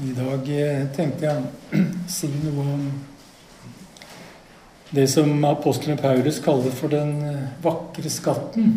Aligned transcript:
I 0.00 0.12
dag 0.16 0.46
eh, 0.48 0.86
tenkte 0.96 1.26
jeg 1.26 1.36
å 1.36 1.80
si 2.08 2.28
noe 2.32 2.62
om 2.64 2.84
det 4.96 5.04
som 5.12 5.28
apostelen 5.44 5.98
Paulus 6.00 6.38
kaller 6.40 6.72
for 6.72 6.88
den 6.88 7.10
eh, 7.28 7.42
vakre 7.60 8.08
skatten. 8.08 8.70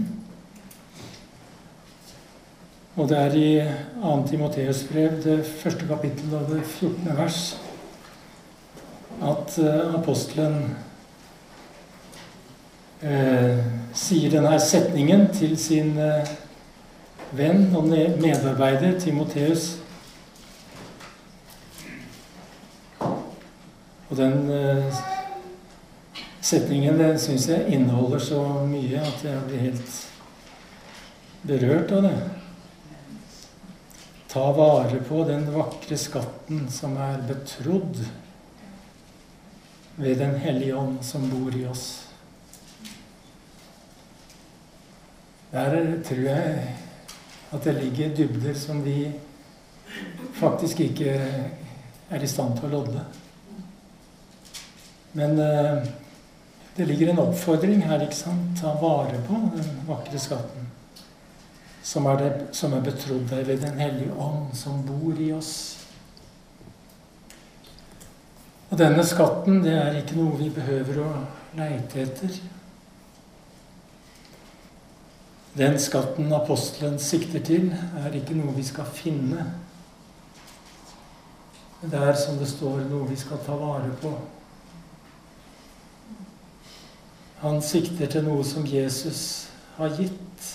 Og 2.99 3.07
det 3.07 3.21
er 3.21 3.37
i 3.39 3.53
2. 4.01 4.11
Timoteus 4.27 4.83
brev, 4.89 5.15
det 5.23 5.37
første 5.63 5.87
kapittel 5.87 6.35
av 6.35 6.51
det 6.51 6.59
14. 6.65 7.07
vers, 7.15 7.39
at 9.23 9.55
eh, 9.63 9.95
apostelen 9.95 10.59
eh, 12.99 13.63
sier 13.95 14.35
denne 14.35 14.59
setningen 14.59 15.29
til 15.31 15.55
sin 15.55 15.95
eh, 15.95 16.35
venn 17.39 17.69
og 17.71 17.87
medarbeider 17.87 18.99
Timoteus 18.99 19.77
Og 24.09 24.17
den 24.19 24.49
uh, 24.51 24.99
setningen 26.45 26.99
den 26.99 27.19
syns 27.19 27.47
jeg 27.49 27.73
inneholder 27.73 28.21
så 28.21 28.41
mye 28.69 29.01
at 29.01 29.23
jeg 29.25 29.45
blir 29.47 29.63
helt 29.65 29.95
berørt 31.45 31.93
av 31.95 32.05
det. 32.05 32.17
Ta 34.35 34.45
vare 34.51 34.99
på 35.07 35.23
den 35.25 35.47
vakre 35.53 35.97
skatten 35.97 36.65
som 36.69 36.97
er 37.01 37.21
betrodd 37.25 38.03
ved 39.95 40.17
Den 40.19 40.33
hellige 40.43 40.75
ånd 40.75 40.97
som 41.07 41.23
bor 41.31 41.55
i 41.55 41.63
oss. 41.71 41.85
Der 45.53 45.77
tror 46.03 46.25
jeg 46.27 46.75
at 47.55 47.63
det 47.63 47.75
ligger 47.77 48.15
dybder 48.15 48.57
som 48.59 48.81
vi 48.83 49.13
faktisk 50.35 50.79
ikke 50.83 51.13
er 52.11 52.23
i 52.23 52.27
stand 52.27 52.57
til 52.59 52.67
å 52.67 52.81
lodde. 52.81 53.05
Men 55.15 55.39
eh, 55.39 55.87
det 56.75 56.85
ligger 56.85 57.13
en 57.13 57.19
oppfordring 57.19 57.81
her. 57.87 58.01
ikke 58.03 58.17
sant? 58.17 58.57
Ta 58.59 58.73
vare 58.81 59.21
på 59.27 59.39
den 59.55 59.69
vakre 59.87 60.19
skatten. 60.19 60.67
Som 61.83 62.09
er, 62.11 62.19
det, 62.19 62.31
som 62.57 62.73
er 62.73 62.83
betrodd 62.83 63.29
deg 63.29 63.47
ved 63.47 63.61
Den 63.63 63.79
hellige 63.79 64.11
ånd, 64.19 64.51
som 64.57 64.81
bor 64.83 65.15
i 65.21 65.29
oss. 65.31 65.53
Og 68.69 68.77
denne 68.81 69.05
skatten, 69.07 69.61
det 69.63 69.77
er 69.77 70.01
ikke 70.01 70.17
noe 70.19 70.35
vi 70.35 70.49
behøver 70.51 70.99
å 71.05 71.09
leite 71.55 72.01
etter. 72.03 72.35
Den 75.55 75.77
skatten 75.79 76.33
apostelen 76.35 76.97
sikter 76.99 77.39
til, 77.39 77.69
er 78.03 78.17
ikke 78.19 78.35
noe 78.35 78.57
vi 78.57 78.65
skal 78.67 78.89
finne. 78.91 79.45
Det 81.85 82.01
er, 82.01 82.17
som 82.19 82.41
det 82.41 82.49
står, 82.51 82.81
noe 82.89 83.07
vi 83.07 83.15
skal 83.15 83.39
ta 83.45 83.55
vare 83.55 83.93
på. 84.01 84.11
Han 87.41 87.61
sikter 87.61 88.09
til 88.09 88.23
noe 88.25 88.43
som 88.47 88.65
Jesus 88.67 89.21
har 89.75 89.95
gitt, 89.99 90.51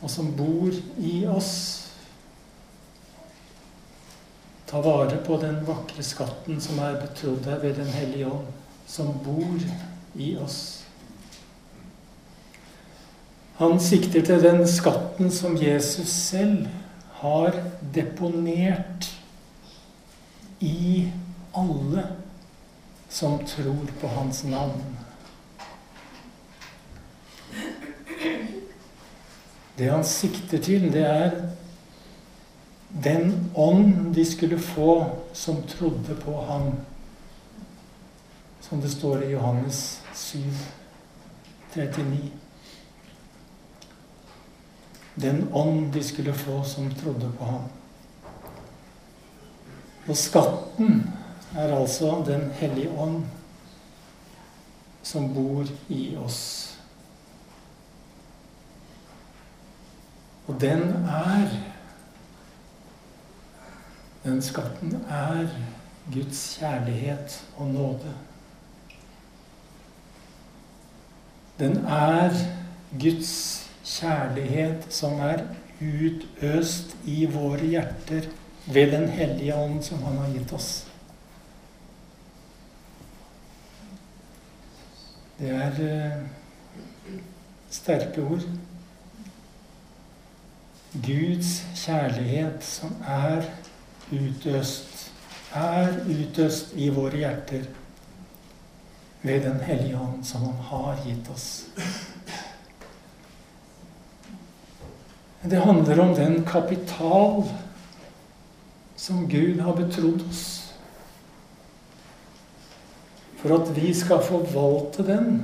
og 0.00 0.10
som 0.10 0.30
bor 0.36 0.72
i 1.00 1.16
oss. 1.28 1.54
Ta 4.68 4.80
vare 4.84 5.20
på 5.24 5.36
den 5.40 5.60
vakre 5.68 6.04
skatten 6.04 6.60
som 6.64 6.80
er 6.82 6.96
betrodd 7.02 7.44
deg 7.44 7.60
ved 7.62 7.76
Den 7.78 7.92
hellige 7.94 8.30
ånd, 8.32 8.48
som 8.88 9.12
bor 9.24 9.60
i 10.16 10.34
oss. 10.40 10.58
Han 13.60 13.78
sikter 13.80 14.24
til 14.26 14.42
den 14.42 14.64
skatten 14.66 15.30
som 15.30 15.54
Jesus 15.60 16.10
selv 16.10 16.66
har 17.20 17.54
deponert 17.94 19.06
i 20.64 21.06
alle 21.54 22.08
som 23.14 23.46
tror 23.46 23.86
på 24.00 24.08
hans 24.08 24.44
navn. 24.44 24.96
Det 29.78 29.90
han 29.90 30.04
sikter 30.04 30.58
til, 30.58 30.88
det 30.92 31.04
er 31.06 31.36
den 33.04 33.50
ånd 33.54 34.10
de 34.14 34.24
skulle 34.26 34.58
få 34.58 35.06
som 35.32 35.62
trodde 35.62 36.18
på 36.24 36.40
ham. 36.50 36.72
Som 38.60 38.82
det 38.82 38.90
står 38.90 39.22
i 39.22 39.32
Johannes 39.36 40.02
7, 40.14 40.38
39. 41.74 42.30
Den 45.14 45.48
ånd 45.52 45.92
de 45.92 46.02
skulle 46.02 46.34
få 46.34 46.64
som 46.66 46.90
trodde 46.98 47.30
på 47.38 47.44
ham. 47.44 47.68
Og 50.08 50.16
skatten 50.18 51.04
er 51.56 51.76
altså 51.76 52.24
Den 52.26 52.50
hellige 52.50 52.90
ånd 52.90 53.24
som 55.02 55.34
bor 55.34 55.68
i 55.88 56.16
oss. 56.16 56.78
Og 60.46 60.60
den 60.60 60.82
er 61.08 61.48
Den 64.24 64.42
skatten 64.42 64.94
er 65.10 65.48
Guds 66.12 66.56
kjærlighet 66.58 67.34
og 67.56 67.66
nåde. 67.68 68.14
Den 71.58 71.76
er 71.84 72.32
Guds 73.00 73.34
kjærlighet 73.84 74.86
som 74.88 75.20
er 75.20 75.44
utøst 75.80 76.96
i 77.04 77.26
våre 77.26 77.66
hjerter 77.66 78.30
ved 78.66 78.90
Den 78.96 79.08
hellige 79.08 79.54
ånd 79.54 79.82
som 79.82 80.02
Han 80.02 80.18
har 80.18 80.32
gitt 80.32 80.52
oss. 80.56 80.93
Det 85.38 85.50
er 85.50 85.78
eh, 85.82 87.14
sterke 87.70 88.22
ord. 88.22 88.44
Guds 90.94 91.64
kjærlighet 91.74 92.62
som 92.62 92.92
er 93.02 93.48
utøst, 94.14 95.10
er 95.54 95.96
utøst 96.06 96.76
i 96.78 96.88
våre 96.94 97.18
hjerter 97.18 97.66
ved 99.24 99.42
Den 99.42 99.60
hellige 99.60 99.98
ånd 99.98 100.24
som 100.24 100.44
Han 100.44 100.64
har 100.70 101.02
gitt 101.06 101.30
oss. 101.34 101.66
Det 105.42 105.60
handler 105.60 106.00
om 106.00 106.14
den 106.14 106.44
kapital 106.44 107.42
som 108.96 109.26
Gud 109.28 109.60
har 109.60 109.74
betrodd 109.76 110.22
oss 110.28 110.53
for 113.44 113.58
at 113.60 113.74
vi 113.76 113.90
skal 113.92 114.22
forvalte 114.24 115.04
den 115.04 115.34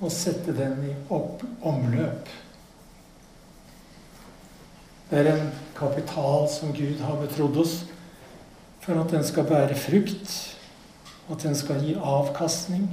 og 0.00 0.12
sette 0.14 0.54
den 0.56 0.78
i 0.88 0.94
opp, 1.12 1.42
omløp. 1.60 2.30
Det 5.10 5.18
er 5.20 5.28
en 5.34 5.50
kapital 5.76 6.46
som 6.48 6.72
Gud 6.72 7.02
har 7.04 7.20
betrodd 7.20 7.58
oss 7.60 7.74
for 8.80 8.96
at 8.96 9.12
den 9.12 9.26
skal 9.28 9.44
bære 9.44 9.76
frukt, 9.76 10.32
at 11.28 11.44
den 11.44 11.56
skal 11.56 11.84
gi 11.84 11.98
avkastning, 12.00 12.86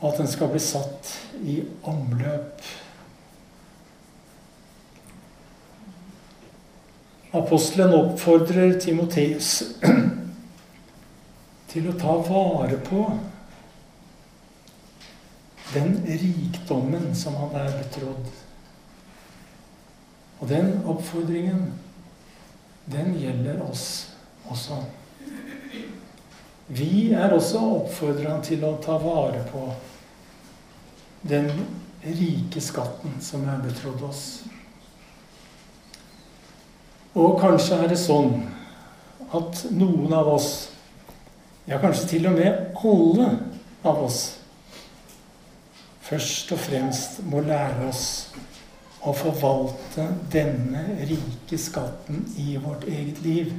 og 0.00 0.08
at 0.10 0.24
den 0.24 0.32
skal 0.34 0.50
bli 0.50 0.62
satt 0.62 1.12
i 1.46 1.60
omløp. 1.86 2.66
Apostelen 7.34 7.94
oppfordrer 7.94 8.80
Timoteus 8.82 9.62
til 11.74 11.88
å 11.90 11.96
ta 11.98 12.12
vare 12.22 12.76
på 12.86 13.02
den 15.72 15.96
rikdommen 16.06 17.08
som 17.18 17.34
han 17.34 17.56
er 17.58 17.72
betrodd. 17.80 18.28
Og 20.38 20.50
den 20.52 20.76
oppfordringen, 20.86 21.72
den 22.86 23.16
gjelder 23.18 23.64
oss 23.66 23.86
også. 24.46 24.78
Vi 26.68 27.10
er 27.12 27.34
også 27.34 27.62
oppfordra 27.80 28.36
til 28.46 28.62
å 28.68 28.76
ta 28.84 28.94
vare 29.02 29.42
på 29.50 29.64
den 31.26 31.50
rike 32.04 32.62
skatten 32.62 33.18
som 33.24 33.48
er 33.50 33.64
betrodd 33.64 34.04
oss. 34.06 34.24
Og 37.18 37.34
kanskje 37.42 37.80
er 37.82 37.90
det 37.90 37.98
sånn 37.98 38.44
at 39.34 39.66
noen 39.74 40.14
av 40.14 40.30
oss 40.36 40.52
ja, 41.66 41.78
kanskje 41.80 42.08
til 42.08 42.26
og 42.28 42.38
med 42.38 42.74
alle 42.84 43.28
av 43.84 44.02
oss, 44.04 44.22
først 46.04 46.52
og 46.52 46.60
fremst 46.60 47.22
må 47.28 47.40
lære 47.44 47.88
oss 47.88 48.06
å 49.04 49.12
forvalte 49.16 50.06
denne 50.32 50.84
rike 51.04 51.58
skatten 51.60 52.24
i 52.40 52.56
vårt 52.60 52.86
eget 52.88 53.20
liv. 53.24 53.52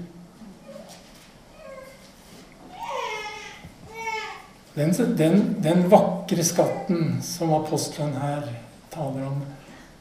Den, 4.75 4.91
den, 5.17 5.37
den 5.63 5.85
vakre 5.91 6.43
skatten 6.43 7.19
som 7.23 7.53
apostelen 7.55 8.17
her 8.19 8.49
taler 8.91 9.29
om, 9.29 9.43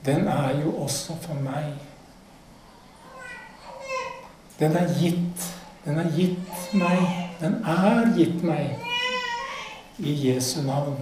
den 0.04 0.26
er 0.28 0.56
jo 0.64 0.72
også 0.82 1.14
for 1.22 1.38
meg. 1.44 1.76
Den 4.58 4.76
er 4.76 4.90
gitt. 4.98 5.46
Den 5.84 6.00
er 6.00 6.10
gitt 6.16 6.74
meg. 6.74 7.24
Den 7.40 7.58
er 7.66 8.12
gitt 8.16 8.42
meg 8.46 8.78
i 9.98 10.14
Jesu 10.28 10.62
navn. 10.66 10.96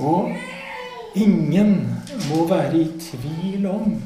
Og 0.00 0.30
ingen 1.18 1.74
må 2.30 2.44
være 2.48 2.78
i 2.78 2.86
tvil 3.02 3.66
om 3.70 3.98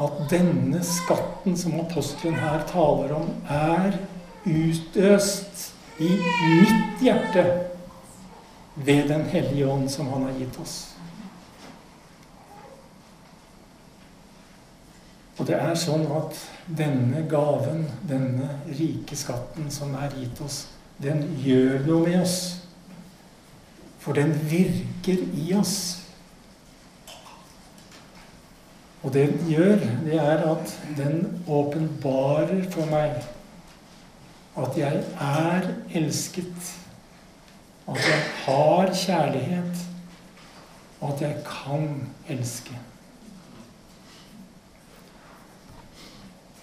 at 0.00 0.22
denne 0.30 0.80
skatten 0.84 1.56
som 1.60 1.80
apostelen 1.80 2.38
her 2.40 2.64
taler 2.68 3.12
om, 3.16 3.28
er 3.48 3.98
utøst 4.48 5.74
i 6.00 6.08
mitt 6.08 7.02
hjerte 7.04 7.44
ved 8.74 9.08
Den 9.08 9.26
hellige 9.28 9.68
ånd 9.68 9.90
som 9.92 10.08
han 10.08 10.24
har 10.24 10.38
gitt 10.38 10.56
oss. 10.62 10.76
Det 15.50 15.58
er 15.58 15.78
sånn 15.78 16.04
at 16.14 16.36
denne 16.78 17.24
gaven, 17.30 17.82
denne 18.06 18.52
rike 18.78 19.16
skatten 19.18 19.70
som 19.72 19.96
er 19.98 20.12
gitt 20.14 20.38
oss, 20.44 20.68
den 21.02 21.24
gjør 21.42 21.80
noe 21.88 22.04
med 22.04 22.20
oss. 22.20 22.36
For 24.00 24.14
den 24.16 24.30
virker 24.48 25.24
i 25.34 25.48
oss. 25.58 25.74
Og 29.02 29.10
det 29.16 29.26
den 29.32 29.50
gjør, 29.50 29.82
det 30.04 30.20
er 30.20 30.44
at 30.52 30.74
den 30.96 31.42
åpenbarer 31.48 32.62
for 32.70 32.86
meg 32.92 33.18
at 34.60 34.76
jeg 34.78 35.02
er 35.24 35.66
elsket. 35.98 36.70
At 37.88 38.06
jeg 38.06 38.22
har 38.44 38.94
kjærlighet. 38.94 39.82
Og 41.00 41.14
at 41.14 41.26
jeg 41.26 41.42
kan 41.48 41.90
elske. 42.28 42.76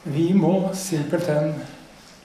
Vi 0.08 0.32
må 0.34 0.70
simpelthen 0.78 1.54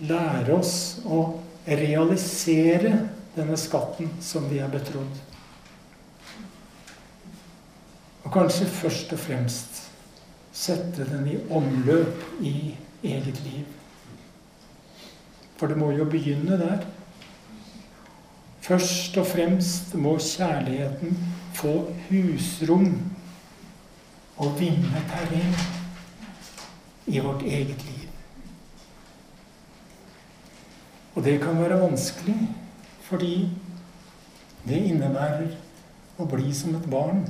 lære 0.06 0.54
oss 0.54 1.02
å 1.02 1.22
realisere 1.66 2.92
denne 3.34 3.58
skatten 3.58 4.10
som 4.22 4.46
vi 4.50 4.60
er 4.62 4.70
betrodd. 4.70 5.20
Og 8.22 8.30
kanskje 8.34 8.68
først 8.70 9.14
og 9.16 9.22
fremst 9.22 9.80
sette 10.54 11.06
den 11.08 11.26
i 11.32 11.38
omløp 11.50 12.42
i 12.44 12.74
eget 13.02 13.40
liv. 13.42 13.66
For 15.58 15.70
det 15.70 15.78
må 15.78 15.90
jo 15.96 16.06
begynne 16.10 16.58
der. 16.60 16.86
Først 18.62 19.16
og 19.18 19.26
fremst 19.26 19.94
må 19.98 20.14
kjærligheten 20.22 21.18
få 21.58 21.74
husrom 22.08 22.92
og 24.38 24.58
vinne 24.58 25.06
terreng 25.10 25.81
i 27.06 27.20
vårt 27.20 27.42
eget 27.42 27.84
liv. 27.84 28.08
Og 31.14 31.24
det 31.24 31.40
kan 31.42 31.58
være 31.60 31.80
vanskelig 31.80 32.38
fordi 33.02 33.50
det 34.64 34.78
innebærer 34.88 35.50
å 36.22 36.26
bli 36.30 36.52
som 36.54 36.76
et 36.78 36.86
barn. 36.90 37.26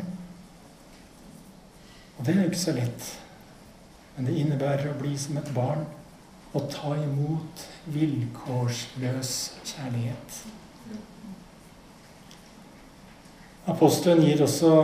Og 2.18 2.26
det 2.26 2.36
er 2.36 2.42
jo 2.44 2.50
ikke 2.52 2.62
så 2.62 2.74
lett. 2.76 3.08
Men 4.16 4.28
det 4.28 4.36
innebærer 4.38 4.92
å 4.92 4.98
bli 5.00 5.16
som 5.18 5.40
et 5.40 5.50
barn 5.56 5.86
og 6.52 6.68
ta 6.70 6.92
imot 7.00 7.64
vilkårsløs 7.94 9.32
kjærlighet. 9.64 10.42
Apostelen 13.72 14.24
gir 14.26 14.42
også 14.44 14.74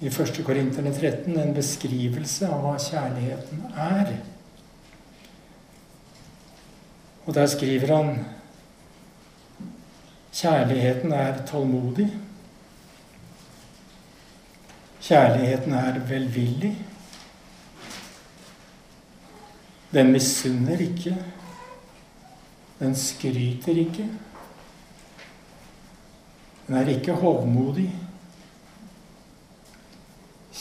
i 0.00 0.06
1. 0.06 0.44
Korinterne 0.44 0.92
13 0.94 1.36
en 1.38 1.54
beskrivelse 1.54 2.48
av 2.50 2.64
hva 2.64 2.74
kjærligheten 2.82 3.66
er. 3.78 4.14
Og 7.24 7.34
der 7.34 7.46
skriver 7.46 7.94
han 7.96 8.16
Kjærligheten 10.34 11.12
er 11.14 11.44
tålmodig. 11.46 12.08
Kjærligheten 15.00 15.72
er 15.72 16.00
velvillig. 16.08 16.72
Den 19.94 20.10
misunner 20.12 20.80
ikke. 20.82 21.14
Den 22.80 22.96
skryter 22.98 23.78
ikke. 23.78 24.08
Den 26.66 26.74
er 26.74 26.90
ikke 26.96 27.12
hovmodig. 27.12 27.92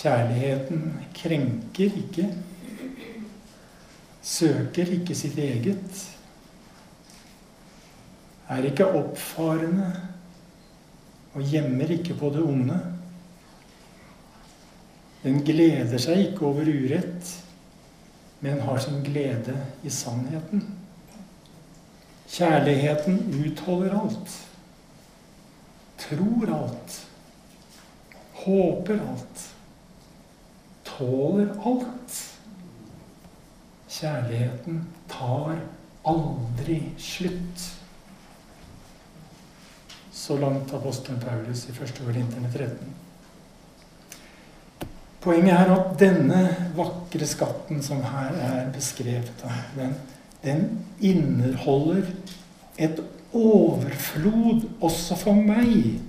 Kjærligheten 0.03 0.81
krenker 1.15 1.93
ikke, 1.95 2.25
søker 4.21 4.89
ikke 4.97 5.15
sitt 5.15 5.37
eget, 5.39 6.01
er 8.51 8.67
ikke 8.67 8.87
oppfarende 8.99 9.85
og 11.31 11.47
gjemmer 11.47 11.93
ikke 11.95 12.17
på 12.19 12.33
det 12.35 12.43
onde. 12.43 12.81
Den 15.23 15.39
gleder 15.47 15.95
seg 15.95 16.25
ikke 16.25 16.49
over 16.51 16.67
urett, 16.67 17.31
men 18.43 18.59
har 18.67 18.83
sin 18.83 18.99
glede 19.07 19.55
i 19.87 19.95
sannheten. 20.01 20.67
Kjærligheten 22.27 23.23
utholder 23.39 23.95
alt, 24.03 24.37
tror 26.09 26.55
alt, 26.59 27.01
håper 28.43 28.99
alt 28.99 29.49
tåler 30.97 31.53
alt. 31.65 32.19
Kjærligheten 33.93 34.83
tar 35.09 35.59
aldri 36.03 36.81
slutt. 36.97 37.69
Så 40.11 40.37
langt 40.37 40.73
apostelen 40.73 41.19
Paulus 41.19 41.65
i 41.69 41.71
1. 41.71 41.97
Korinterne 42.05 42.51
13. 42.53 42.93
Poenget 45.23 45.55
er 45.55 45.71
at 45.71 45.91
denne 45.99 46.41
vakre 46.75 47.27
skatten 47.27 47.83
som 47.83 48.01
her 48.03 48.35
er 48.43 48.71
beskrevet, 48.75 49.45
den, 49.77 49.93
den 50.43 50.65
inneholder 50.99 52.09
et 52.77 52.99
overflod 53.33 54.65
også 54.83 55.15
for 55.15 55.39
meg. 55.39 56.01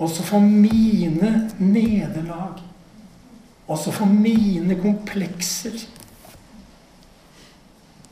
Også 0.00 0.24
for 0.24 0.44
mine 0.44 1.50
nederlag 1.58 2.60
også 3.70 3.92
for 3.94 4.10
mine 4.10 4.74
komplekser. 4.80 5.78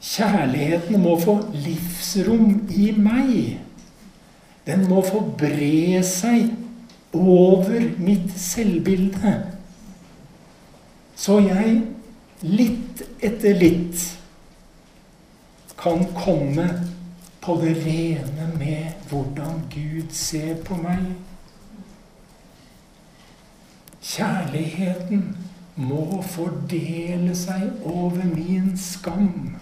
Kjærligheten 0.00 1.00
må 1.02 1.16
få 1.20 1.34
livsrom 1.52 2.68
i 2.70 2.92
meg. 2.96 3.58
Den 4.66 4.86
må 4.88 5.02
få 5.02 5.24
bre 5.38 6.02
seg 6.06 6.52
over 7.16 7.88
mitt 7.98 8.30
selvbilde. 8.38 9.34
Så 11.18 11.40
jeg 11.42 11.80
litt 12.46 13.02
etter 13.24 13.58
litt 13.58 14.04
kan 15.78 16.04
komme 16.14 16.68
på 17.42 17.56
det 17.62 17.74
rene 17.82 18.46
med 18.58 19.10
hvordan 19.10 19.64
Gud 19.72 20.14
ser 20.14 20.54
på 20.66 20.78
meg. 20.78 21.10
Kjærligheten 24.02 25.24
må 25.78 26.22
fordele 26.26 27.34
seg 27.38 27.84
over 27.86 28.24
min 28.26 28.72
skam. 28.78 29.54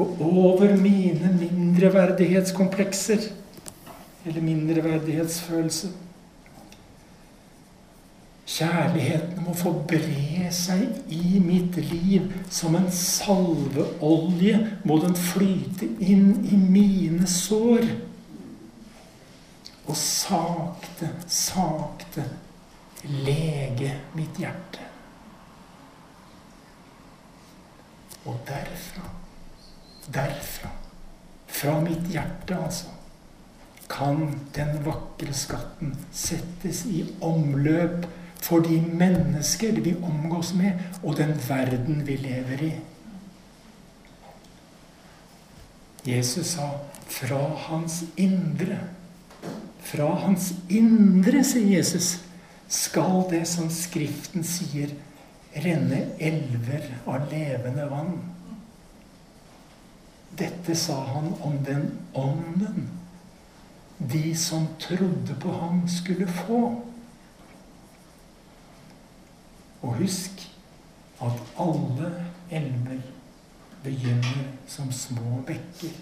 Og 0.00 0.20
over 0.20 0.76
mine 0.78 1.32
mindreverdighetskomplekser. 1.40 3.26
Eller 4.26 4.40
mindreverdighetsfølelse. 4.40 5.90
Kjærligheten 8.52 9.44
må 9.46 9.54
få 9.56 9.72
bre 9.88 10.48
seg 10.52 11.10
i 11.14 11.40
mitt 11.42 11.76
liv 11.88 12.30
som 12.52 12.76
en 12.78 12.90
salveolje. 12.92 14.60
Må 14.86 15.00
den 15.02 15.18
flyte 15.18 15.90
inn 16.02 16.46
i 16.46 16.58
mine 16.60 17.26
sår. 17.30 17.86
Og 19.90 19.98
sakte, 19.98 21.10
sakte 21.26 22.28
lege 23.02 23.94
mitt 24.14 24.38
hjerte. 24.38 24.88
Og 28.24 28.38
derfra, 28.46 29.08
derfra, 30.14 30.70
fra 31.46 31.78
mitt 31.82 32.06
hjerte 32.12 32.56
altså, 32.56 32.92
kan 33.90 34.38
den 34.54 34.78
vakre 34.86 35.34
skatten 35.34 35.96
settes 36.14 36.84
i 36.86 37.02
omløp 37.20 38.06
for 38.42 38.62
de 38.64 38.78
mennesker 38.80 39.80
vi 39.80 39.94
omgås 40.02 40.54
med, 40.54 40.78
og 41.02 41.16
den 41.16 41.34
verden 41.48 42.06
vi 42.06 42.16
lever 42.16 42.62
i. 42.62 42.72
Jesus 46.06 46.46
sa 46.46 46.68
'fra 47.06 47.54
hans 47.56 48.04
indre'. 48.16 48.88
Fra 49.80 50.14
hans 50.14 50.54
indre, 50.68 51.44
sier 51.44 51.76
Jesus, 51.76 52.18
skal 52.72 53.26
det 53.30 53.44
som 53.48 53.68
Skriften 53.72 54.44
sier, 54.46 54.94
renne 55.52 56.06
elver 56.22 56.86
av 57.04 57.28
levende 57.28 57.84
vann. 57.90 58.14
Dette 60.40 60.76
sa 60.80 60.96
han 61.12 61.34
om 61.44 61.58
den 61.66 61.90
ånden 62.16 62.88
de 64.12 64.36
som 64.36 64.66
trodde 64.80 65.36
på 65.40 65.52
ham, 65.52 65.88
skulle 65.88 66.26
få. 66.26 66.62
Og 69.82 69.94
husk 70.00 70.48
at 71.22 71.42
alle 71.60 72.10
elver 72.50 73.04
begynner 73.84 74.48
som 74.66 74.92
små 74.92 75.42
bekker. 75.46 75.94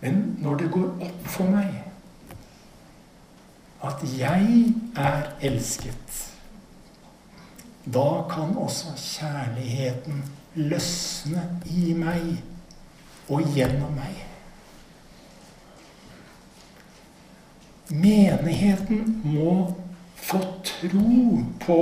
Men 0.00 0.36
når 0.38 0.56
det 0.56 0.70
går 0.72 0.92
opp 1.08 1.26
for 1.26 1.50
meg 1.50 1.79
at 3.84 4.02
jeg 4.18 4.74
er 4.96 5.22
elsket, 5.40 6.26
da 7.94 8.22
kan 8.30 8.56
også 8.56 8.92
kjærligheten 8.96 10.24
løsne 10.54 11.46
i 11.66 11.94
meg 11.96 12.42
og 13.28 13.46
gjennom 13.54 13.94
meg. 13.96 14.26
Menigheten 17.90 19.16
må 19.24 19.54
få 20.14 20.38
tro 20.64 21.40
på 21.64 21.80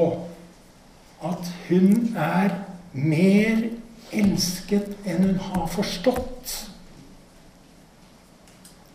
at 1.25 1.51
hun 1.69 2.15
er 2.17 2.55
mer 2.93 3.67
elsket 4.13 4.95
enn 5.05 5.27
hun 5.27 5.41
har 5.51 5.67
forstått. 5.73 6.68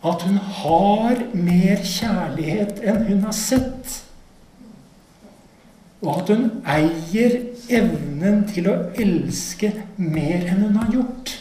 At 0.04 0.22
hun 0.22 0.36
har 0.36 1.20
mer 1.32 1.80
kjærlighet 1.80 2.82
enn 2.84 3.06
hun 3.08 3.22
har 3.24 3.36
sett. 3.36 3.94
Og 6.04 6.18
at 6.20 6.32
hun 6.34 6.50
eier 6.68 7.38
evnen 7.72 8.42
til 8.50 8.68
å 8.68 8.76
elske 9.00 9.72
mer 9.96 10.44
enn 10.44 10.66
hun 10.66 10.76
har 10.82 10.92
gjort. 10.92 11.32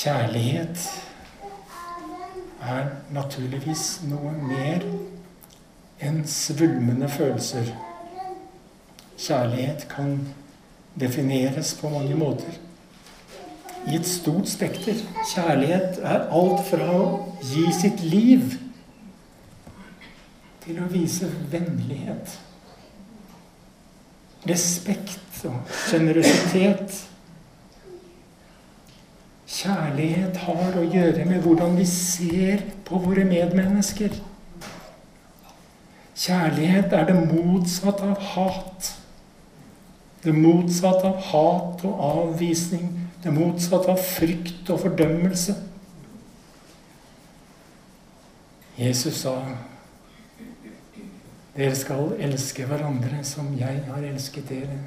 Kjærlighet 0.00 0.84
er 2.60 2.86
naturligvis 3.12 3.84
noe 4.08 4.36
mer 4.36 4.84
enn 6.00 6.22
svulmende 6.28 7.08
følelser. 7.08 7.72
Kjærlighet 9.20 9.88
kan 9.88 10.18
defineres 11.00 11.74
på 11.80 11.92
mange 11.92 12.16
måter. 12.16 12.60
I 13.88 13.96
et 13.96 14.06
stort 14.06 14.48
spekter. 14.48 14.98
Kjærlighet 15.34 16.00
er 16.02 16.26
alt 16.28 16.66
fra 16.68 16.90
å 16.92 17.04
gi 17.42 17.64
sitt 17.72 18.02
liv 18.04 18.56
til 20.64 20.80
å 20.82 20.88
vise 20.92 21.30
vennlighet. 21.52 22.36
Respekt 24.48 25.44
og 25.48 25.72
sjenerøsitet. 25.88 27.00
Kjærlighet 29.50 30.36
har 30.46 30.76
å 30.78 30.86
gjøre 30.86 31.24
med 31.28 31.42
hvordan 31.44 31.74
vi 31.76 31.86
ser 31.88 32.62
på 32.86 33.00
våre 33.02 33.24
medmennesker. 33.28 34.14
Kjærlighet 36.20 36.92
er 36.92 37.06
det 37.08 37.16
motsatte 37.32 38.12
av 38.12 38.24
hat. 38.34 38.92
Det 40.24 40.34
motsatte 40.36 41.08
av 41.08 41.22
hat 41.30 41.84
og 41.88 42.02
avvisning. 42.10 42.90
Det 43.20 43.32
motsatte 43.34 43.92
av 43.92 44.00
frykt 44.00 44.70
og 44.72 44.80
fordømmelse. 44.84 45.56
Jesus 48.80 49.20
sa 49.20 49.34
dere 51.50 51.74
skal 51.76 52.14
elske 52.22 52.64
hverandre 52.64 53.18
som 53.26 53.50
jeg 53.58 53.82
har 53.84 54.04
elsket 54.06 54.48
dere. 54.48 54.78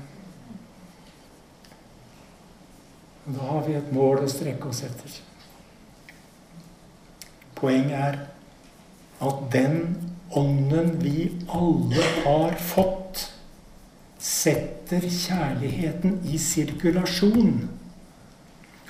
Da 3.28 3.44
har 3.52 3.62
vi 3.68 3.76
et 3.78 3.92
mål 3.94 4.24
å 4.24 4.32
strekke 4.32 4.72
oss 4.72 4.82
etter. 4.88 5.20
Poenget 7.60 7.94
er 8.00 8.18
at 9.24 9.46
den 9.54 9.78
ånden 10.34 10.98
vi 11.04 11.30
alle 11.54 12.10
har 12.26 12.58
fått, 12.60 13.28
setter 14.24 15.06
kjærligheten 15.06 16.22
i 16.26 16.40
sirkulasjon. 16.42 17.68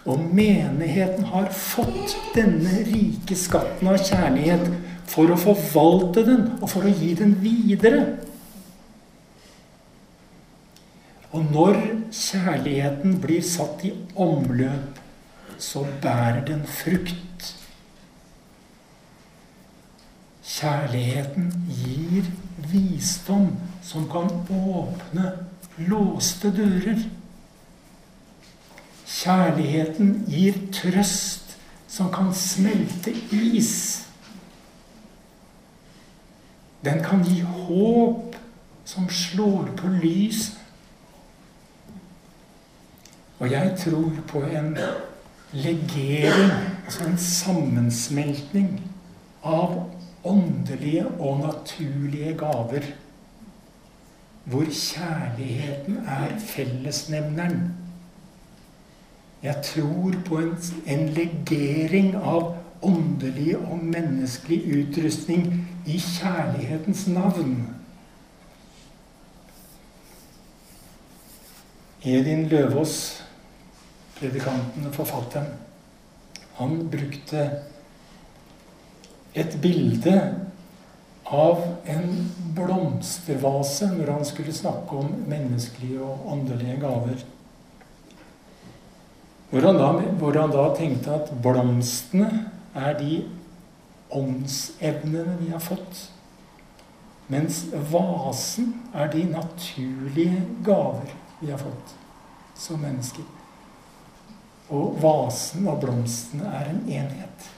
Og 0.06 0.20
menigheten 0.36 1.30
har 1.32 1.48
fått 1.56 2.18
denne 2.36 2.82
rike 2.90 3.38
skatten 3.40 3.88
av 3.88 4.02
kjærlighet 4.04 4.68
for 5.08 5.32
å 5.32 5.40
forvalte 5.40 6.26
den 6.28 6.46
og 6.60 6.68
for 6.74 6.88
å 6.88 6.92
gi 6.92 7.14
den 7.20 7.38
videre. 7.44 8.04
Og 11.34 11.48
når 11.50 11.80
kjærligheten 12.14 13.18
blir 13.24 13.42
satt 13.48 13.82
i 13.88 13.94
omløp, 14.20 15.00
så 15.58 15.86
bærer 16.04 16.44
den 16.46 16.66
frukt. 16.68 17.54
Kjærligheten 20.44 21.50
gir 21.80 22.28
visdom 22.70 23.54
som 23.84 24.06
kan 24.12 24.30
åpne 24.52 25.32
låste 25.90 26.52
dører. 26.54 27.02
Kjærligheten 29.14 30.24
gir 30.28 30.58
trøst 30.74 31.54
som 31.88 32.10
kan 32.14 32.34
smelte 32.34 33.14
is. 33.32 33.74
Den 36.84 37.04
kan 37.04 37.22
gi 37.24 37.42
håp 37.42 38.36
som 38.86 39.06
slår 39.10 39.70
på 39.78 39.88
lys. 40.02 40.52
Og 43.40 43.52
jeg 43.52 43.76
tror 43.80 44.12
på 44.28 44.42
en 44.42 44.78
legering, 45.54 46.52
altså 46.86 47.06
en 47.06 47.18
sammensmeltning 47.18 48.82
av 49.44 49.78
åndelige 50.24 51.06
og 51.20 51.40
naturlige 51.44 52.34
gaver. 52.40 52.90
Hvor 54.44 54.66
kjærligheten 54.66 55.98
er 56.08 56.40
fellesnevneren. 56.40 57.83
Jeg 59.44 59.56
tror 59.64 60.14
på 60.26 60.38
en, 60.40 60.54
en 60.88 61.10
legering 61.18 62.14
av 62.16 62.54
åndelig 62.84 63.58
og 63.58 63.82
menneskelig 63.84 64.60
utrustning 64.78 65.50
i 65.86 65.98
kjærlighetens 66.00 67.08
navn. 67.12 67.58
Edin 72.04 72.48
Løvaas, 72.52 72.96
predikanten 74.18 74.88
og 74.88 74.96
forfatteren, 74.96 75.52
han 76.60 76.90
brukte 76.92 77.44
et 79.36 79.56
bilde 79.62 80.18
av 81.26 81.64
en 81.90 82.10
blomstervase 82.56 83.88
når 83.96 84.12
han 84.12 84.28
skulle 84.28 84.56
snakke 84.56 85.00
om 85.04 85.16
menneskelige 85.28 86.04
og 86.04 86.28
åndelige 86.36 86.80
gaver. 86.84 87.24
Hvor 89.54 89.62
han, 89.62 89.78
da, 89.78 89.88
hvor 90.18 90.34
han 90.34 90.50
da 90.50 90.64
tenkte 90.74 91.14
at 91.14 91.28
blomstene 91.46 92.30
er 92.74 92.96
de 92.98 93.20
åndsevnene 94.10 95.36
vi 95.44 95.52
har 95.52 95.62
fått. 95.62 96.08
Mens 97.30 97.60
vasen 97.92 98.72
er 98.98 99.12
de 99.14 99.28
naturlige 99.30 100.42
gaver 100.66 101.12
vi 101.38 101.52
har 101.52 101.62
fått 101.62 101.94
som 102.58 102.82
mennesker. 102.82 103.28
Og 104.74 104.98
vasen 105.04 105.68
og 105.70 105.84
blomstene 105.84 106.50
er 106.50 106.72
en 106.72 106.82
enhet. 106.90 107.50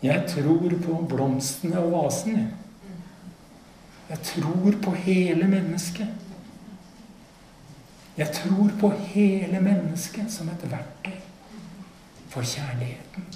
Jeg 0.00 0.24
tror 0.32 0.72
på 0.86 1.02
blomstene 1.10 1.82
og 1.84 1.92
vasen. 1.98 2.46
Jeg 4.08 4.24
tror 4.30 4.80
på 4.88 4.96
hele 5.04 5.50
mennesket. 5.52 6.27
Jeg 8.18 8.32
tror 8.34 8.70
på 8.80 8.88
hele 8.90 9.60
mennesket 9.62 10.32
som 10.32 10.48
et 10.50 10.64
verktøy 10.70 11.20
for 12.28 12.42
kjærligheten. 12.42 13.28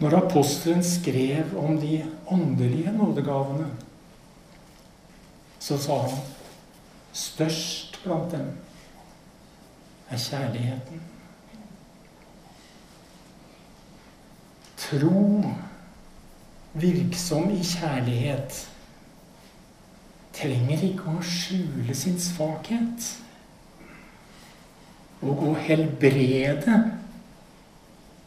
Når 0.00 0.16
apostelen 0.16 0.80
skrev 0.84 1.52
om 1.60 1.76
de 1.80 2.06
åndelige 2.26 2.92
nådegavene, 2.92 3.68
så 5.58 5.76
sa 5.76 6.00
han 6.06 6.18
størst 7.12 8.00
blant 8.04 8.32
dem 8.32 8.48
er 10.08 10.16
kjærligheten. 10.16 11.02
Tro 14.80 15.44
virksom 16.72 17.50
i 17.52 17.60
kjærlighet 17.62 18.70
trenger 20.40 20.84
ikke 20.86 21.12
å 21.12 21.24
skjule 21.24 21.94
sin 21.96 22.18
svakhet. 22.20 23.10
Og 25.20 25.42
å 25.50 25.54
helbrede, 25.60 26.78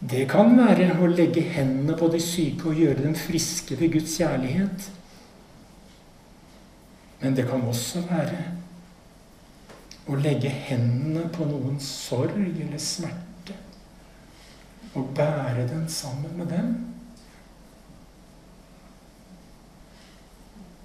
det 0.04 0.28
kan 0.30 0.52
være 0.58 0.92
å 1.02 1.08
legge 1.10 1.42
hendene 1.56 1.96
på 1.98 2.10
de 2.14 2.20
syke 2.22 2.70
og 2.70 2.82
gjøre 2.82 3.06
dem 3.06 3.16
friske 3.18 3.78
ved 3.80 3.96
Guds 3.96 4.18
kjærlighet. 4.20 4.90
Men 7.24 7.38
det 7.38 7.48
kan 7.48 7.64
også 7.66 8.04
være 8.10 8.42
å 10.12 10.18
legge 10.20 10.52
hendene 10.68 11.30
på 11.32 11.48
noens 11.48 11.88
sorg 11.88 12.36
eller 12.36 12.82
smerte 12.82 13.56
og 14.94 15.14
bære 15.16 15.64
den 15.72 15.88
sammen 15.90 16.36
med 16.38 16.52
dem. 16.52 16.93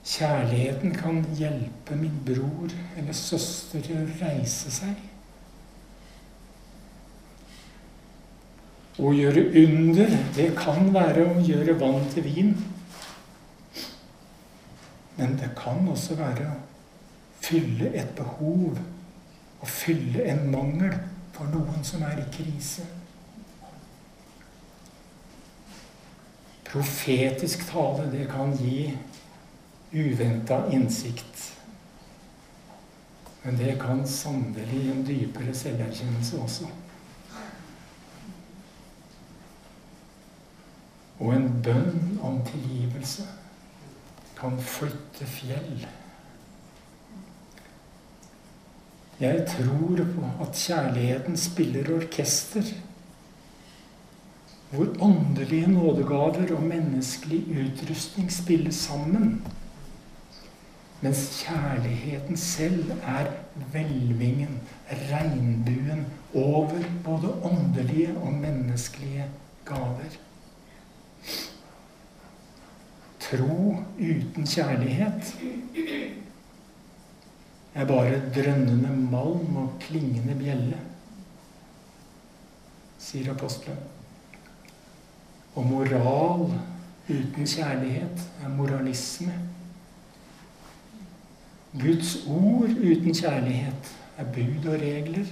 Kjærligheten 0.09 0.95
kan 0.97 1.21
hjelpe 1.37 1.97
min 1.97 2.15
bror 2.27 2.73
eller 2.97 3.13
søster 3.13 3.83
til 3.85 3.99
å 4.01 4.07
reise 4.23 4.73
seg. 4.73 5.03
Å 8.99 9.13
gjøre 9.15 9.45
under, 9.61 10.15
det 10.35 10.49
kan 10.59 10.89
være 10.95 11.27
å 11.29 11.43
gjøre 11.45 11.77
vann 11.79 12.09
til 12.15 12.25
vin. 12.25 12.55
Men 15.19 15.37
det 15.39 15.53
kan 15.59 15.85
også 15.93 16.17
være 16.19 16.49
å 16.55 16.57
fylle 17.45 17.93
et 17.93 18.11
behov, 18.17 18.81
å 19.61 19.69
fylle 19.69 20.25
en 20.33 20.49
mangel 20.51 20.97
for 21.37 21.53
noen 21.53 21.85
som 21.87 22.03
er 22.09 22.23
i 22.23 22.27
krise. 22.33 22.87
Profetisk 26.69 27.69
tale, 27.69 28.09
det 28.13 28.27
kan 28.33 28.57
gi 28.57 28.89
uventa 29.93 30.73
innsikt. 30.73 31.55
Men 33.43 33.57
det 33.57 33.79
kan 33.81 34.07
sannelig 34.09 34.91
en 34.91 35.05
dypere 35.07 35.55
selverkjennelse 35.55 36.41
også. 36.43 36.67
Og 41.19 41.35
en 41.35 41.49
bønn 41.65 42.19
om 42.23 42.43
tilgivelse 42.47 43.25
kan 44.39 44.59
flytte 44.63 45.27
fjell. 45.27 45.87
Jeg 49.19 49.47
tror 49.51 50.05
på 50.15 50.29
at 50.45 50.61
kjærligheten 50.61 51.37
spiller 51.37 51.89
orkester. 51.97 52.69
Hvor 54.71 54.93
åndelige 55.03 55.67
nådegaver 55.73 56.53
og 56.55 56.63
menneskelig 56.63 57.41
utrustning 57.65 58.33
spiller 58.33 58.71
sammen. 58.71 59.41
Mens 61.01 61.45
kjærligheten 61.45 62.37
selv 62.37 62.91
er 63.07 63.29
hvelvingen, 63.71 64.61
regnbuen, 64.91 66.07
over 66.35 66.81
både 67.05 67.31
åndelige 67.43 68.17
og 68.19 68.33
menneskelige 68.33 69.25
gaver. 69.67 70.17
Tro 73.21 73.77
uten 73.99 74.47
kjærlighet 74.47 75.35
er 77.75 77.85
bare 77.85 78.21
drønnende 78.35 78.97
malm 79.11 79.57
og 79.57 79.73
klingende 79.81 80.35
bjelle, 80.39 80.81
sier 82.99 83.31
apostelen. 83.33 83.79
Og 85.55 85.67
moral 85.67 86.49
uten 87.09 87.47
kjærlighet 87.47 88.27
er 88.45 88.49
moralisme. 88.49 89.33
Guds 91.73 92.27
ord 92.27 92.71
uten 92.71 93.15
kjærlighet 93.15 93.97
er 94.17 94.25
bud 94.25 94.69
og 94.73 94.81
regler. 94.81 95.27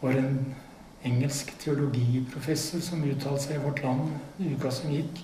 For 0.00 0.08
en 0.08 0.54
engelsk 1.04 1.52
teologiprofessor 1.60 2.80
som 2.80 3.04
uttalte 3.04 3.44
seg 3.44 3.58
i 3.58 3.62
Vårt 3.66 3.84
Land 3.84 4.40
i 4.40 4.54
uka 4.54 4.72
som 4.72 4.92
gikk. 4.92 5.20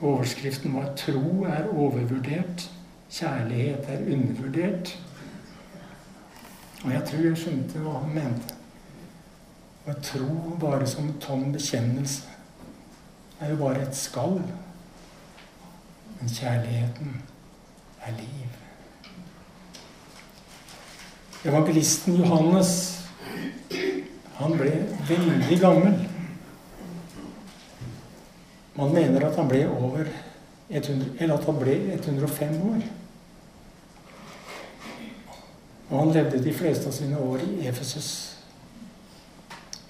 Overskriften 0.00 0.74
var 0.74 0.94
'Tro 0.96 1.44
er 1.44 1.68
overvurdert, 1.68 2.70
kjærlighet 3.10 3.84
er 3.88 4.06
undervurdert'. 4.16 4.96
Og 6.84 6.92
jeg 6.92 7.04
tror 7.04 7.24
jeg 7.24 7.36
skjønte 7.36 7.78
hva 7.78 7.98
han 8.00 8.14
mente. 8.14 8.54
Å 9.86 9.92
tro 10.02 10.56
bare 10.60 10.86
som 10.86 11.12
tom 11.20 11.52
bekjennelse 11.52 12.22
er 13.40 13.50
jo 13.50 13.56
bare 13.56 13.82
et 13.82 13.96
skall. 13.96 14.40
Men 16.24 16.32
kjærligheten 16.32 17.22
er 18.06 18.12
liv. 18.16 18.52
Evangelisten 21.44 22.16
Johannes 22.16 22.70
han 24.38 24.56
ble 24.56 24.70
veldig 25.08 25.58
gammel. 25.60 25.98
Man 28.78 28.96
mener 28.96 29.26
at 29.28 29.36
han 29.36 29.52
ble 29.52 29.66
over 29.68 30.08
100, 30.70 31.12
eller 31.20 31.36
at 31.36 31.44
han 31.44 31.60
ble 31.60 31.76
105 31.92 32.56
år. 32.70 32.88
Og 35.90 35.98
han 35.98 36.14
levde 36.16 36.44
de 36.44 36.56
fleste 36.56 36.88
av 36.88 36.96
sine 36.96 37.20
år 37.20 37.44
i 37.50 37.68
Efesus. 37.68 38.14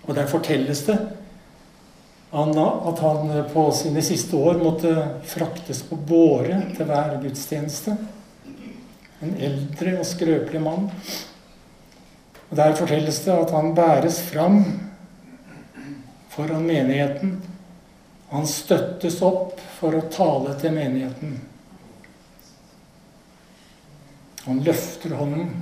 Og 0.03 0.18
der 0.18 0.27
fortelles 0.27 0.83
det 0.90 0.99
at 2.35 2.99
han 2.99 3.44
på 3.53 3.73
sine 3.73 4.03
siste 4.03 4.37
år 4.37 4.59
måtte 4.59 4.90
fraktes 5.25 5.85
på 5.87 5.97
båre 5.97 6.57
til 6.75 6.88
hver 6.88 7.14
gudstjeneste. 7.23 7.94
En 9.23 9.37
eldre 9.38 9.99
og 10.01 10.09
skrøpelig 10.09 10.62
mann. 10.62 10.88
Og 12.51 12.57
Der 12.57 12.75
fortelles 12.75 13.23
det 13.25 13.33
at 13.35 13.55
han 13.55 13.75
bæres 13.75 14.18
fram 14.33 14.59
foran 16.35 16.66
menigheten. 16.66 17.38
Han 18.35 18.47
støttes 18.51 19.23
opp 19.23 19.61
for 19.79 19.94
å 19.94 20.09
tale 20.11 20.59
til 20.59 20.75
menigheten. 20.75 21.38
Han 24.44 24.61
løfter 24.66 25.14
hånden, 25.16 25.53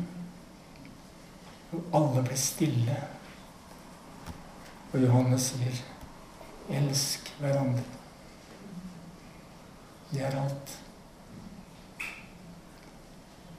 og 1.72 1.96
alle 2.00 2.24
blir 2.26 2.40
stille. 2.40 2.96
Og 4.92 5.04
Johannes 5.04 5.52
sier 5.52 5.82
Elsk 6.70 7.32
hverandre. 7.40 7.82
Det 10.12 10.22
er 10.22 10.36
alt. 10.36 10.78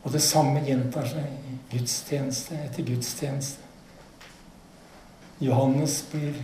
Og 0.03 0.11
det 0.11 0.21
samme 0.21 0.61
gjentar 0.67 1.07
seg 1.07 1.25
i 1.49 1.57
gudstjeneste 1.73 2.59
etter 2.65 2.85
gudstjeneste. 2.87 3.63
Johannes 5.43 5.97
blir 6.11 6.37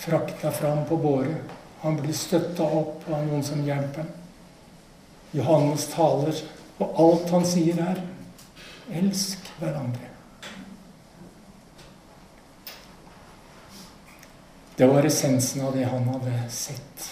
frakta 0.00 0.52
fram 0.52 0.84
på 0.88 0.96
båre. 0.96 1.36
Han 1.80 1.96
blir 2.00 2.16
støtta 2.16 2.64
opp 2.64 3.04
av 3.10 3.26
noen 3.26 3.44
som 3.44 3.64
hjelper 3.64 4.04
ham. 4.04 4.12
Johannes 5.34 5.88
taler, 5.90 6.38
og 6.78 7.00
alt 7.00 7.30
han 7.34 7.44
sier, 7.44 7.80
er 7.82 8.02
'elsk 8.90 9.50
hverandre'. 9.58 10.13
Det 14.76 14.86
var 14.86 15.02
essensen 15.02 15.60
av 15.66 15.76
det 15.76 15.84
han 15.84 16.08
hadde 16.08 16.32
sett 16.50 17.10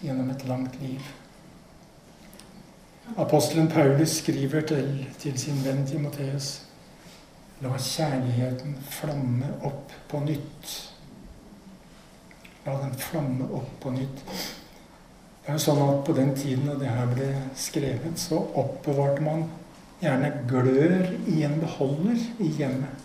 gjennom 0.00 0.30
et 0.30 0.44
langt 0.48 0.80
liv. 0.80 1.02
Apostelen 3.16 3.68
Paulus 3.68 4.14
skriver 4.22 4.64
til, 4.70 4.86
til 5.20 5.36
sin 5.38 5.58
venn 5.64 5.82
Timoteus 5.84 6.62
La 7.60 7.74
kjærligheten 7.76 8.78
flamme 8.90 9.50
opp 9.64 9.92
på 10.08 10.22
nytt. 10.24 10.72
La 12.64 12.78
den 12.80 12.96
flamme 12.96 13.50
opp 13.60 13.76
på 13.84 13.92
nytt. 13.92 14.24
Det 14.24 15.52
er 15.52 15.58
jo 15.58 15.64
sånn 15.66 15.82
at 15.84 16.00
På 16.08 16.16
den 16.16 16.32
tiden 16.32 16.64
da 16.70 16.78
det 16.80 16.88
her 16.88 17.12
ble 17.12 17.28
skrevet, 17.60 18.16
så 18.16 18.40
oppbevarte 18.40 19.20
man 19.20 19.44
gjerne 20.00 20.32
glør 20.48 21.12
i 21.28 21.44
en 21.44 21.60
beholder 21.60 22.24
i 22.40 22.50
hjemmet. 22.56 23.04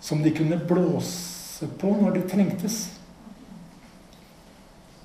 Som 0.00 0.22
de 0.22 0.30
kunne 0.30 0.62
blåse 0.62 1.39
passe 1.60 1.78
på 1.78 1.96
når 2.00 2.10
det 2.10 2.30
trengtes. 2.30 2.90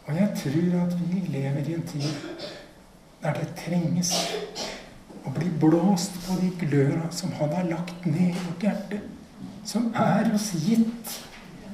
Og 0.07 0.15
jeg 0.15 0.29
tror 0.37 0.85
at 0.85 0.95
vi 1.09 1.21
lever 1.27 1.69
i 1.69 1.73
en 1.73 1.87
tid 1.87 2.05
der 3.23 3.33
det 3.33 3.55
trenges 3.57 4.13
å 5.25 5.31
bli 5.33 5.49
blåst 5.59 6.13
på 6.27 6.37
de 6.39 6.51
gløra 6.61 7.09
som 7.11 7.31
han 7.39 7.53
har 7.57 7.65
lagt 7.65 8.05
ned 8.05 8.29
i 8.29 8.43
vårt 8.45 8.63
hjerte. 8.63 9.01
Som 9.65 9.91
er 9.95 10.29
oss 10.33 10.51
gitt. 10.61 11.15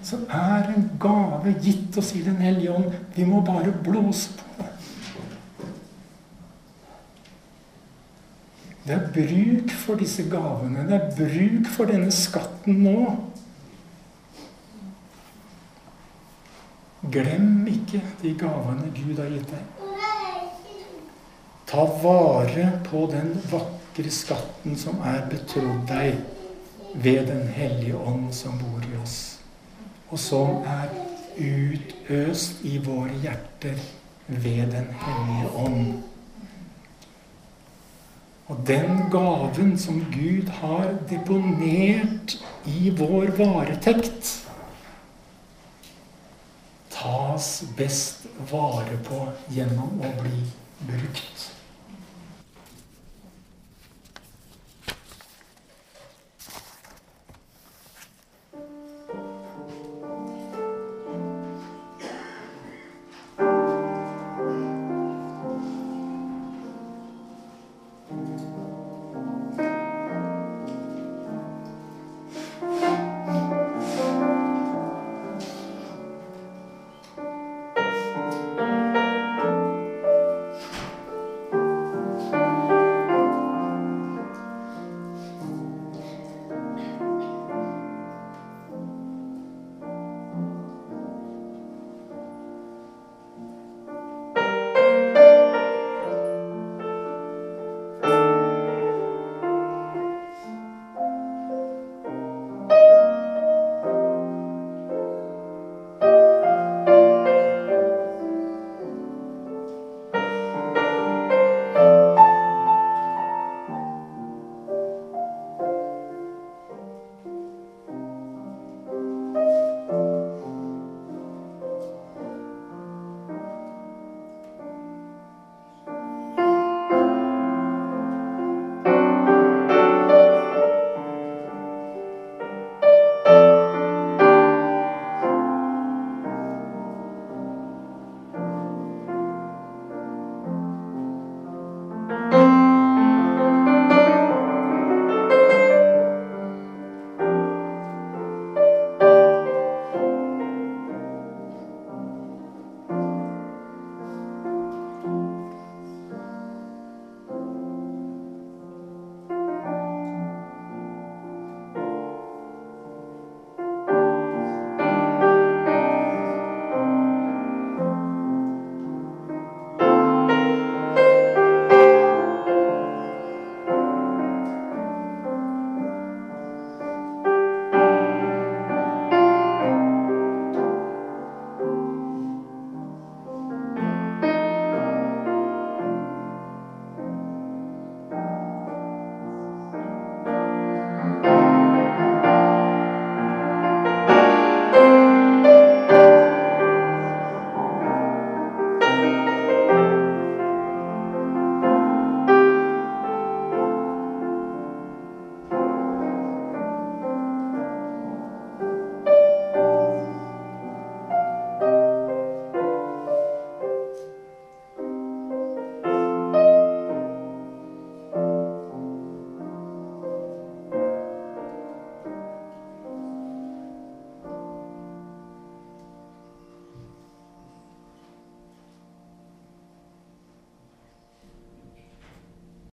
Som 0.04 0.24
er 0.32 0.72
en 0.72 0.88
gave 1.00 1.54
gitt 1.62 1.98
oss 1.98 2.13
i 2.15 2.24
Den 2.24 2.39
hellige 2.41 2.72
ånd. 2.74 2.94
Vi 3.15 3.26
må 3.26 3.41
bare 3.41 3.74
blåse 3.84 4.32
på 4.38 4.63
det. 4.63 4.70
Det 8.88 8.96
er 8.96 9.12
bruk 9.13 9.76
for 9.78 10.00
disse 10.00 10.24
gavene. 10.30 10.88
Det 10.88 10.96
er 10.98 11.12
bruk 11.20 11.67
for 11.70 11.91
denne 11.91 12.10
skatten 12.12 12.82
nå. 12.82 13.31
Glem 17.12 17.67
ikke 17.67 18.02
de 18.21 18.34
gavene 18.39 18.91
Gud 18.95 19.17
har 19.19 19.32
gitt 19.34 19.52
deg. 19.52 19.71
Ta 21.71 21.86
vare 22.04 22.67
på 22.88 23.06
den 23.12 23.34
vakre 23.52 24.12
skatten 24.12 24.76
som 24.80 25.00
er 25.08 25.24
betrodd 25.32 25.86
deg 25.91 26.19
ved 26.93 27.28
Den 27.28 27.47
hellige 27.47 27.95
ånd 27.95 28.34
som 28.36 28.58
bor 28.60 28.84
i 28.84 28.97
oss, 29.00 29.39
og 30.12 30.19
som 30.19 30.65
er 30.67 30.91
utøst 31.39 32.65
i 32.67 32.78
våre 32.84 33.15
hjerter 33.24 33.80
ved 34.28 34.74
Den 34.76 34.91
hellige 35.04 35.54
ånd. 35.56 35.93
Og 38.52 38.60
den 38.67 39.06
gaven 39.12 39.78
som 39.80 40.04
Gud 40.12 40.52
har 40.60 40.91
deponert 41.08 42.36
i 42.67 42.91
vår 42.97 43.32
varetekt, 43.38 44.41
tas 47.02 47.64
best 47.78 48.28
vare 48.52 48.98
på 49.08 49.26
gjennom 49.50 50.02
å 50.02 50.14
bli 50.22 50.44
brukt. 50.86 51.51